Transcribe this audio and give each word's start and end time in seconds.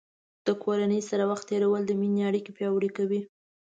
د 0.45 0.47
کورنۍ 0.63 1.01
سره 1.09 1.23
وخت 1.31 1.45
تیرول 1.49 1.81
د 1.87 1.91
مینې 1.99 2.21
اړیکې 2.29 2.51
پیاوړې 2.57 2.89
کوي. 2.97 3.21